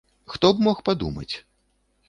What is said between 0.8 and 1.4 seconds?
падумаць.